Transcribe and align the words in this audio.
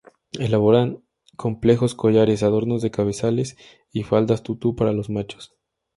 Elaboran 0.39 1.03
con 1.37 1.53
complejos 1.53 1.93
collares, 1.93 2.41
adornos 2.41 2.81
de 2.81 2.89
cabezales 2.89 3.55
y 3.93 4.01
faldas 4.01 4.41
tutu 4.41 4.75
para 4.75 4.93
los 4.93 5.11
machos. 5.11 5.53